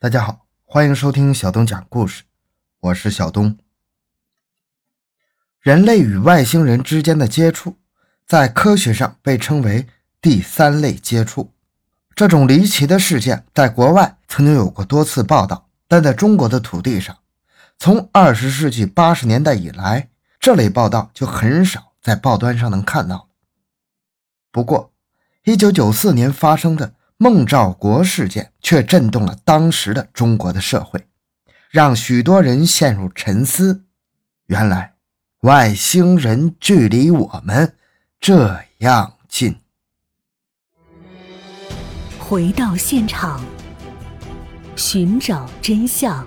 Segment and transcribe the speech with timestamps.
[0.00, 2.22] 大家好，欢迎收听小东讲故事，
[2.78, 3.58] 我是小东。
[5.58, 7.76] 人类与外星人之间的接触，
[8.24, 9.88] 在科学上被称为
[10.20, 11.52] 第三类接触。
[12.14, 17.18] 这种离奇的事件在国外曾经有过多次报道，但在中国的土地上，
[17.76, 23.30] 从二十世纪八十年代以来，这类报道就很少在报端上能看到
[24.52, 24.92] 不过，
[25.42, 26.94] 一九九四年发生的。
[27.20, 31.04] 孟兆国事件却震动了当时的中国的社会，
[31.68, 33.82] 让许多人陷入沉思。
[34.46, 34.94] 原来，
[35.40, 37.74] 外星人距离我们
[38.20, 39.56] 这样近。
[42.20, 43.44] 回到现场，
[44.76, 46.24] 寻找真相。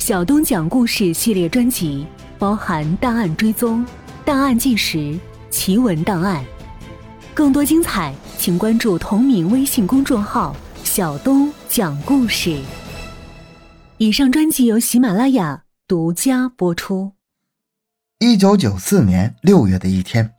[0.00, 2.04] 小东讲故事系列专辑
[2.40, 3.86] 包含档案追踪、
[4.24, 5.16] 档案纪实、
[5.48, 6.44] 奇闻档案，
[7.32, 8.12] 更多精彩。
[8.40, 12.58] 请关注同名微信公众号“小东讲故事”。
[13.98, 17.12] 以上专辑由喜马拉雅独家播出。
[18.18, 20.32] 一九九四年六月的一天，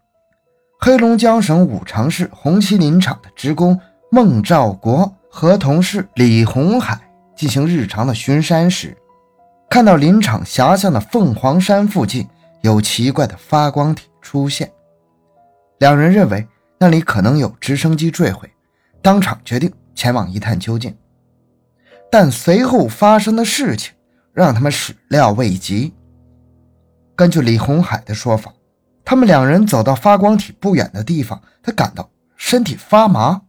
[0.79, 3.79] 黑龙江省五常市红旗林场的职工
[4.09, 6.99] 孟兆国和同事李红海
[7.35, 8.97] 进行日常的巡山时，
[9.69, 12.27] 看到林场狭巷的凤凰山附近
[12.61, 14.71] 有奇怪的发光体出现，
[15.77, 16.43] 两人认为。
[16.81, 18.51] 那里可能有直升机坠毁，
[19.03, 20.97] 当场决定前往一探究竟。
[22.11, 23.93] 但随后发生的事情
[24.33, 25.93] 让他们始料未及。
[27.15, 28.51] 根据李红海的说法，
[29.05, 33.39] 他们两人走到发光体不远的地方，他感到身体发麻，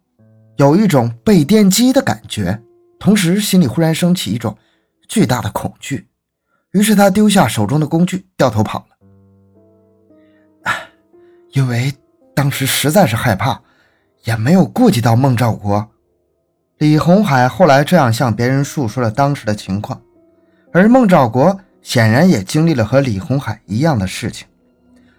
[0.57, 2.61] 有一种被电击的感觉，
[2.99, 4.55] 同时心里忽然升起一种
[5.09, 6.07] 巨大的恐惧。
[6.73, 10.75] 于是他丢下手中的工具，掉头跑了。
[11.53, 11.91] 因为。
[12.35, 13.61] 当时实在是害怕，
[14.25, 15.89] 也没有顾及到孟兆国。
[16.79, 20.01] 李红海后来这样向别人述说了当时的情况，
[20.73, 24.49] 而孟兆国显然也经历了和李红海一样的事情。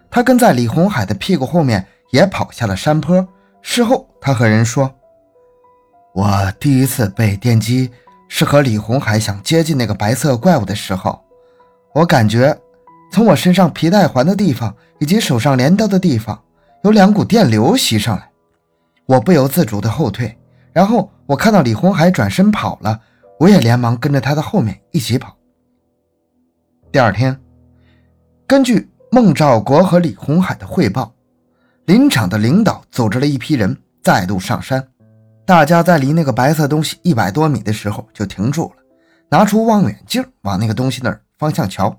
[0.09, 3.25] 他跟在李红海的屁股后面也跑下了山坡。
[3.61, 4.93] 事后，他和人说
[6.13, 7.89] ：“我第一次被电击
[8.27, 11.23] 是和李红海想接近那个白色怪物的时候，
[11.93, 12.59] 我感觉
[13.11, 16.37] 从我身上皮带环的地方以及手上镰刀的地方。”
[16.83, 18.29] 有两股电流袭上来，
[19.05, 20.37] 我不由自主的后退，
[20.73, 22.99] 然后我看到李红海转身跑了，
[23.39, 25.33] 我也连忙跟着他的后面一起跑。
[26.91, 27.39] 第二天，
[28.45, 31.15] 根据孟兆国和李红海的汇报，
[31.85, 34.85] 林场的领导组织了一批人再度上山，
[35.45, 38.83] 大家在离那个白色东西一百多米的时候就停住了，
[39.29, 41.97] 拿出望远镜往那个东西那儿方向瞧，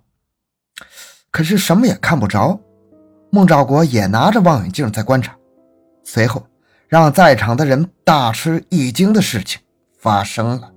[1.30, 2.60] 可是什么也看不着。
[3.34, 5.34] 孟兆国也拿着望远镜在观察，
[6.04, 6.46] 随后
[6.86, 9.60] 让在场的人大吃一惊的事情
[9.98, 10.70] 发生了。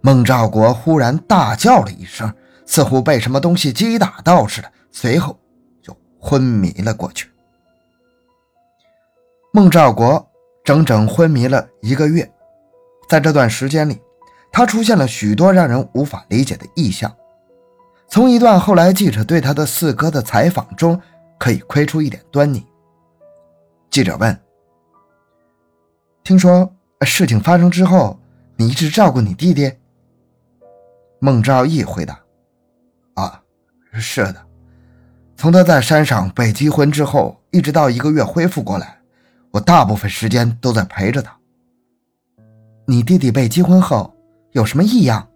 [0.00, 2.32] 孟兆国忽然大叫了一声，
[2.64, 5.36] 似乎被什么东西击打到似的，随后
[5.82, 7.32] 就昏迷了过去。
[9.52, 10.24] 孟兆国
[10.64, 12.30] 整整昏迷了一个月，
[13.08, 14.00] 在这段时间里，
[14.52, 17.12] 他出现了许多让人无法理解的异象。
[18.08, 21.00] 从一段后来记者对他的四哥的采访中。
[21.38, 22.66] 可以窥出一点端倪。
[23.90, 24.38] 记者问
[26.22, 26.70] ：“听说
[27.02, 28.18] 事情发生之后，
[28.56, 29.72] 你一直照顾你弟弟？”
[31.20, 32.20] 孟兆义回答
[33.14, 33.42] ：“啊，
[33.92, 34.46] 是的。
[35.36, 39.00] 从他在山上被击昏之后，一直到一个月恢复过来，
[39.50, 41.36] 我大部分时间都在陪着他。
[42.86, 44.14] 你弟弟被击昏后
[44.52, 45.26] 有什么异样？”“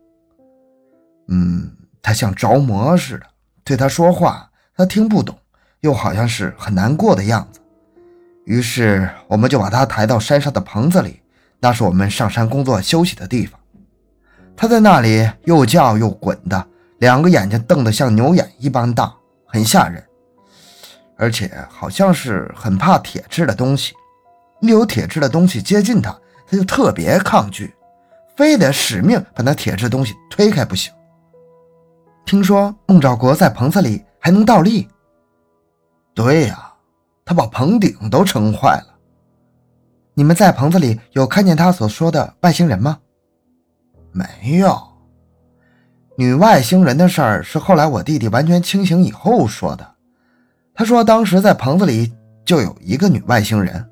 [1.28, 3.26] 嗯，他像着魔似的，
[3.64, 5.36] 对他说话，他听不懂。”
[5.82, 7.60] 又好像是很难过的样子，
[8.44, 11.20] 于是我们就把他抬到山上的棚子里，
[11.58, 13.58] 那是我们上山工作休息的地方。
[14.56, 16.64] 他在那里又叫又滚的，
[16.98, 19.12] 两个眼睛瞪得像牛眼一般大，
[19.44, 20.00] 很吓人，
[21.16, 23.92] 而且好像是很怕铁质的东西。
[24.60, 26.16] 一有铁质的东西接近他，
[26.46, 27.74] 他就特别抗拒，
[28.36, 30.92] 非得使命把那铁质东西推开不行。
[32.24, 34.88] 听说孟兆国在棚子里还能倒立。
[36.14, 36.72] 对呀，
[37.24, 38.98] 他把棚顶都撑坏了。
[40.14, 42.98] 你们在棚子里有看见他所说的外星人吗？
[44.12, 44.78] 没有。
[46.16, 49.94] 女外星人的事儿是后来我弟弟完全清醒以后说的。
[50.74, 52.12] 他说当时在棚子里
[52.44, 53.88] 就有一个女外星人。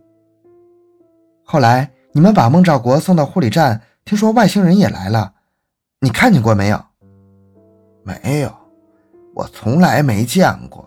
[1.42, 5.32] 后来你们把孟兆国送到护理站，听说外星人也来了，
[6.00, 6.84] 你看见过没有？
[8.02, 8.54] 没有，
[9.34, 10.86] 我从来没见过。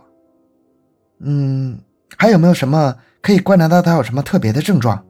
[1.23, 1.79] 嗯，
[2.17, 5.03] 还有没有什么可以观察到他有什么特别的症状？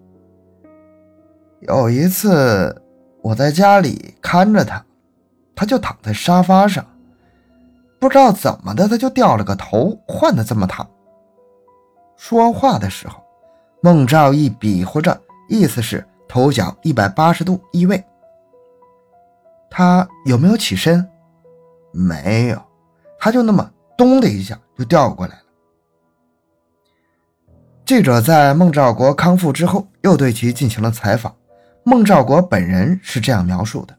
[1.61, 2.81] 有一次
[3.21, 4.53] 我在家里看。
[4.53, 4.85] 着他，
[5.55, 6.85] 他就躺在沙发上，
[7.99, 10.85] 不知道怎么的，他就掉了个头，换的这么躺。
[12.17, 13.23] 说话的时候，
[13.81, 15.19] 孟兆义比划着，
[15.49, 18.03] 意思是头脚一百八十度移位。
[19.69, 21.07] 他有没有起身？
[21.91, 22.61] 没有，
[23.17, 25.42] 他就那么咚的一下就掉过来。
[27.85, 31.35] 记者在孟兆国康复之后，又对其进行了采访。
[31.83, 33.93] 孟兆国本人是这样描述的：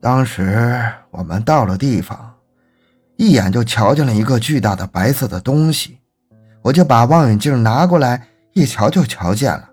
[0.00, 2.34] 当时我们到了地方，
[3.16, 5.98] 一眼就瞧见了一个巨大的白色的东西，
[6.62, 9.68] 我就把望远镜拿过来一瞧，就瞧见了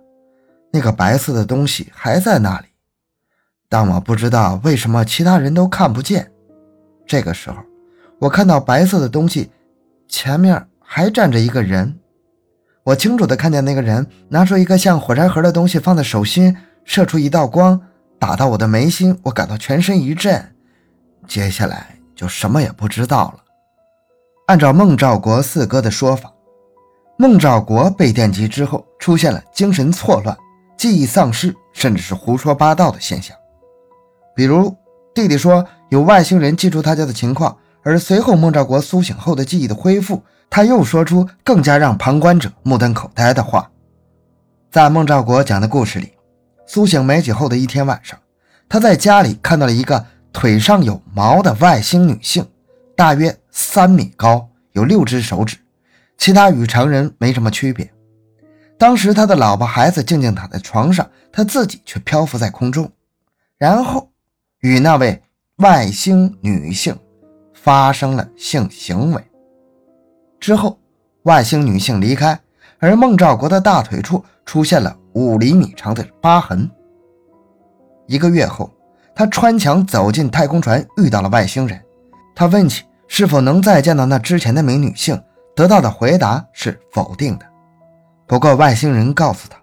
[0.73, 2.65] 那个白色的东西还在那里，
[3.69, 6.29] 但我不知道为什么其他人都看不见。
[7.07, 7.63] 这个时候，
[8.19, 9.49] 我看到白色的东西
[10.09, 11.97] 前面还站着一个人。
[12.83, 16.55] 我清楚地看见那个人拿出一个像火柴盒的东西放在手心，
[16.85, 17.79] 射出一道光，
[18.17, 20.55] 打到我的眉心，我感到全身一震。
[21.27, 23.43] 接下来就什么也不知道了。
[24.47, 26.33] 按照孟兆国四哥的说法，
[27.17, 30.35] 孟兆国被电击之后出现了精神错乱、
[30.75, 33.37] 记忆丧失，甚至是胡说八道的现象。
[34.33, 34.75] 比如
[35.13, 40.23] 弟弟说有外星人记住他家的情况，而随后孟兆国苏醒后的记忆的恢复。
[40.49, 43.69] 他又说出更加让旁观者目瞪口呆的话。
[44.71, 46.13] 在孟兆国讲的故事里，
[46.67, 48.19] 苏醒没几后的一天晚上，
[48.67, 52.47] 他在家里看到了一个腿上有毛的外星女性，
[52.95, 55.57] 大约三米高，有六只手指，
[56.17, 57.91] 其他与常人没什么区别。
[58.77, 62.91] 当时他的老婆孩子静静躺在床上，他自己却漂浮在空中，
[63.57, 64.11] 然后
[64.59, 65.21] 与那位
[65.57, 66.97] 外星女性
[67.53, 69.28] 发生了性行为。
[70.39, 70.79] 之后，
[71.23, 72.39] 外星女性离开，
[72.79, 76.69] 而孟兆国的大腿处出现了五厘米长的疤痕。
[78.07, 78.71] 一个月后，
[79.13, 81.79] 他穿墙走进太空船，遇到了外星人。
[82.33, 85.21] 他问起是否能再见到那之前的名女性，
[85.55, 87.45] 得到的回答是否定的。
[88.25, 89.57] 不过，外星人告诉他，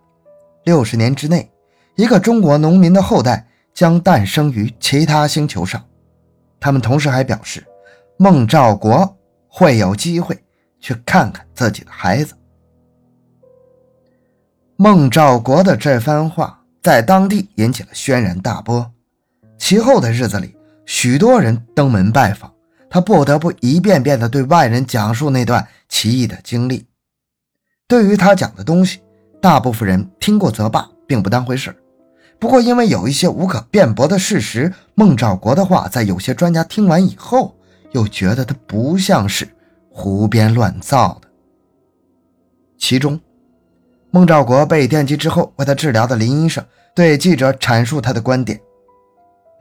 [0.65, 1.51] 六十年之内，
[1.95, 5.83] 一个中国农民的后代将诞生于其他星球上。
[6.61, 7.65] 他们同时还表示，
[8.19, 9.17] 孟兆国
[9.49, 10.39] 会有机会。
[10.87, 12.33] 去看看自己的孩子。
[14.77, 18.89] 孟兆国的这番话在当地引起了轩然大波。
[19.59, 20.55] 其后的日子里，
[20.85, 22.55] 许多人登门拜访
[22.89, 26.87] 他，不得不一遍遍地对外人讲述那段奇异的经历。
[27.89, 29.01] 对于他讲的东西，
[29.43, 31.75] 大部分人听过则罢，并不当回事。
[32.39, 37.57] 不过，因为有一些无可辩驳的事实，孟兆国的话在有些专家听完以后，
[37.91, 39.49] 又觉得他不像是。
[39.99, 41.29] 胡编乱造的。
[42.77, 43.19] 其中，
[44.11, 46.63] 孟兆国被电击之后，为他治疗的林医生
[46.95, 48.61] 对记者阐述他的观点。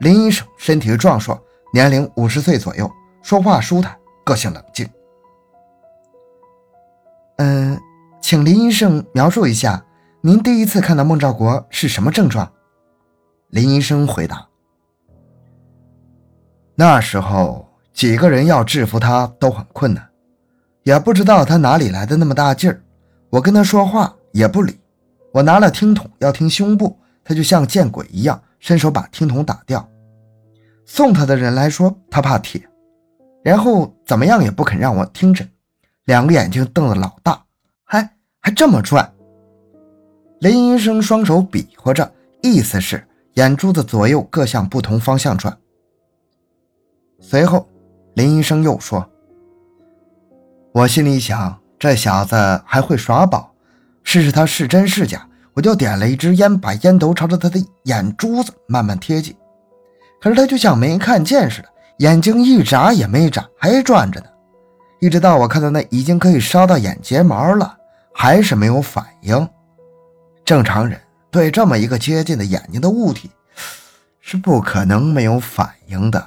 [0.00, 1.42] 林医生身体壮硕，
[1.72, 2.88] 年龄五十岁左右，
[3.22, 3.96] 说话舒坦，
[4.26, 4.86] 个性冷静。
[7.38, 7.80] 嗯，
[8.20, 9.86] 请林医生描述一下，
[10.20, 12.52] 您第一次看到孟兆国是什么症状？
[13.48, 14.46] 林医生回答
[16.76, 20.06] ：“那时候几个人要制服他都很困难。”
[20.86, 22.80] 也不知道他哪里来的那么大劲儿，
[23.28, 24.78] 我跟他说话也不理。
[25.32, 29.84] 我拿了听筒要听胸部，他就像见鬼一样，伸手把听筒打掉。
[30.84, 32.62] 送他的人来说他怕铁，
[33.42, 35.50] 然后怎么样也不肯让我听诊，
[36.04, 37.44] 两个眼睛瞪得老大，
[37.84, 38.08] 还
[38.40, 39.12] 还这么转。
[40.38, 42.08] 林医生双手比划着，
[42.42, 45.58] 意思是眼珠子左右各向不同方向转。
[47.18, 47.68] 随后，
[48.14, 49.04] 林医生又说。
[50.76, 53.50] 我心里想，这小子还会耍宝，
[54.04, 55.26] 试试他是真是假。
[55.54, 59.34] 我就点了一支烟，把烟头朝着他的眼珠子慢慢贴近。
[60.20, 61.68] 可是他就像没看见似的，
[62.00, 64.26] 眼睛一眨也没眨，还转着呢。
[65.00, 67.74] 一直到我看到那已经可以烧到眼睫毛了，
[68.12, 69.48] 还是没有反应。
[70.44, 73.30] 正常人对这么一个接近的眼睛的物体，
[74.20, 76.22] 是不可能没有反应的。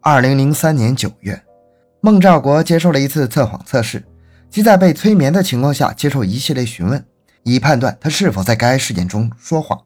[0.00, 1.38] 二零零三年九月。
[2.02, 4.02] 孟兆国接受了一次测谎测试，
[4.48, 7.04] 即在被催眠的情况下接受一系列询问，
[7.42, 9.78] 以判断他是否在该事件中说谎。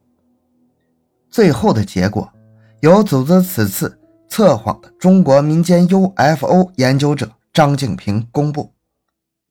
[1.28, 2.32] 最后的结果
[2.80, 8.72] 由组织此次测谎的中国民间 UFO 研究者张静平公布。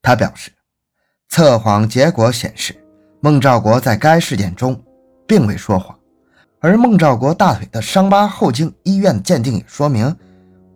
[0.00, 0.50] 他表示，
[1.28, 2.74] 测谎结果显示，
[3.20, 4.82] 孟兆国在该事件中
[5.26, 5.98] 并未说谎，
[6.60, 10.16] 而孟兆国大腿的伤疤后经医院鉴定也说明。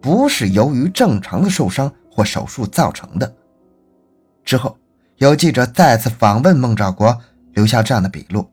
[0.08, 3.30] 不是由于正常的受伤或手术造成的。
[4.42, 4.74] 之后，
[5.16, 7.14] 有记者再次访问孟兆国，
[7.52, 8.50] 留下这样的笔录。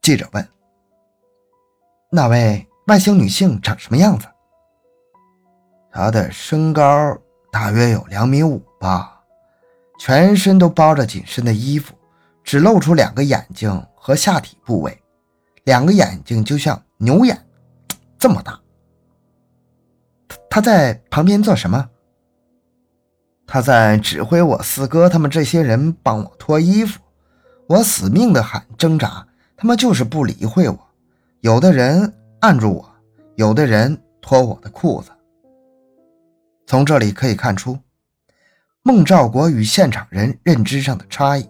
[0.00, 0.48] 记者问
[2.10, 4.26] ：“那位外星女性长什么样子？
[5.92, 7.14] 她的身高
[7.52, 9.20] 大约有两米五吧，
[9.98, 11.94] 全身都包着紧身的衣服，
[12.42, 14.98] 只露出两个眼睛和下体部位，
[15.64, 17.38] 两个眼睛就像牛眼，
[18.18, 18.58] 这么大。
[20.56, 21.90] 他在旁边做什么？
[23.46, 26.98] 他在指挥我四哥他们这些人帮我脱衣服，
[27.66, 30.78] 我死命的喊挣扎，他们就是不理会我。
[31.40, 32.10] 有的人
[32.40, 32.90] 按住我，
[33.34, 35.10] 有的人脱我的裤子。
[36.66, 37.78] 从这里可以看出，
[38.82, 41.46] 孟兆国与现场人认知上的差异。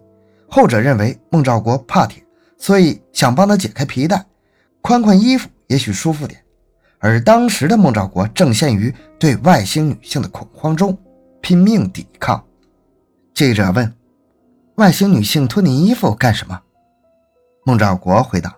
[0.51, 2.21] 后者认为孟兆国怕铁，
[2.59, 4.27] 所以想帮他解开皮带，
[4.83, 6.43] 宽宽衣服也许舒服点。
[7.07, 10.99] 而当时的孟兆国正陷于对外星女性的恐慌中，
[11.41, 12.45] 拼命抵抗。
[13.33, 13.95] 记者问
[14.77, 16.61] ：“外星女性脱你衣服干什么？”
[17.65, 18.53] 孟兆国回答：“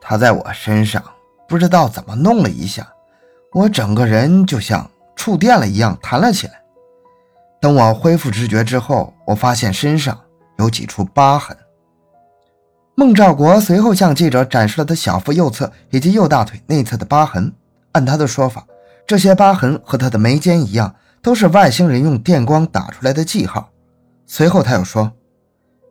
[0.00, 1.02] 她在我身上
[1.48, 2.86] 不知道怎么弄了一下，
[3.52, 6.60] 我整个人就像……”触电了一样弹了起来。
[7.60, 10.18] 等我恢复知觉之后，我发现身上
[10.58, 11.56] 有几处疤痕。
[12.96, 17.52] 孟兆国随后向记者展示了他小腹右侧以及右大腿内侧的疤痕。
[17.90, 18.64] 按他的说法，
[19.06, 23.68] 这些疤痕和他的眉间一样，都是外星人用电光打出来的记号。
[24.26, 25.12] 随后他又说，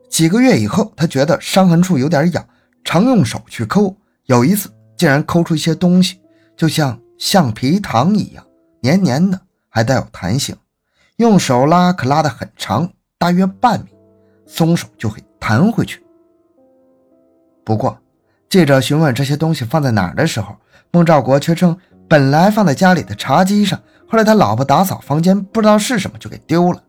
[0.08, 2.46] 几个月以后，他觉得伤痕处有点痒，
[2.84, 3.96] 常用手去抠，
[4.26, 6.20] 有一次竟然抠出一些东西，
[6.56, 8.44] 就像橡皮糖一样。
[8.80, 10.56] 黏黏的，还带有弹性，
[11.16, 13.86] 用手拉可拉得很长，大约半米，
[14.46, 16.03] 松手就会弹回去。
[17.64, 17.98] 不过，
[18.48, 20.54] 记者询问这些东西放在哪儿的时候，
[20.90, 26.82] 孟兆国却称本来放在家里的茶几上，后来他老婆打扫房间，不知道是什么就给丢了。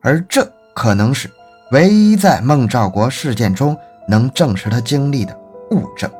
[0.00, 1.30] 而这可能是
[1.70, 3.76] 唯一在孟兆国事件中
[4.08, 5.34] 能证实他经历的
[5.70, 6.10] 物证。